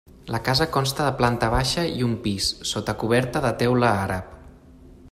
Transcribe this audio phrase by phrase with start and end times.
[0.35, 4.35] La casa consta de planta baixa i un pis, sota coberta de teula àrab.